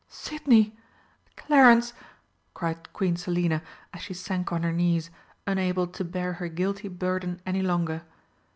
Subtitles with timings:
[0.09, 0.75] "Sidney!
[1.37, 1.93] Clarence!"
[2.55, 3.61] cried Queen Selina,
[3.93, 5.11] as she sank on her knees,
[5.45, 8.01] unable to bear her guilty burden any longer.